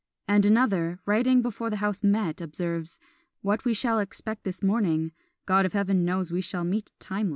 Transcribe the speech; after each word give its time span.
and 0.27 0.45
another, 0.47 0.97
writing 1.05 1.41
before 1.43 1.69
the 1.69 1.75
house 1.75 2.03
met, 2.03 2.41
observes, 2.41 2.97
"What 3.43 3.65
we 3.65 3.75
shall 3.75 3.99
expect 3.99 4.45
this 4.45 4.63
morning, 4.63 5.11
God 5.45 5.63
of 5.63 5.73
heaven 5.73 6.03
knows; 6.03 6.31
we 6.31 6.41
shall 6.41 6.63
meet 6.63 6.91
timely." 6.97 7.29